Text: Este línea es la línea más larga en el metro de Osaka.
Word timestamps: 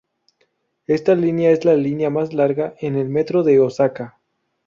Este 0.87 1.15
línea 1.15 1.51
es 1.51 1.63
la 1.63 1.75
línea 1.75 2.09
más 2.09 2.33
larga 2.33 2.73
en 2.79 2.95
el 2.95 3.07
metro 3.07 3.43
de 3.43 3.59
Osaka. 3.59 4.17